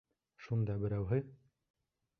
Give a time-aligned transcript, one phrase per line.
[0.45, 1.21] Шунда берәүһе: